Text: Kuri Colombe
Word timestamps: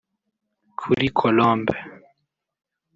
Kuri 0.79 1.07
Colombe 1.19 1.73